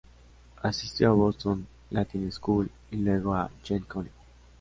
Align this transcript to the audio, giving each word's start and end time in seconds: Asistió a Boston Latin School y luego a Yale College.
Asistió 0.63 1.09
a 1.09 1.13
Boston 1.13 1.67
Latin 1.91 2.31
School 2.31 2.71
y 2.89 2.95
luego 2.97 3.35
a 3.35 3.51
Yale 3.63 3.83
College. 3.85 4.15